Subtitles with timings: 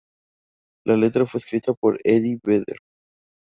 [0.83, 2.77] La letra fue escrita por Eddie Vedder.